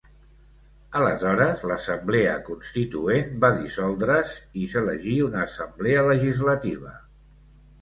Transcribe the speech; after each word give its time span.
Aleshores, 0.99 1.59
l'Assemblea 1.71 2.31
Constituent 2.47 3.29
va 3.45 3.53
dissoldre's 3.59 4.33
i 4.63 4.65
s'elegí 4.73 5.15
una 5.27 5.45
Assemblea 5.51 6.07
Legislativa. 6.09 6.97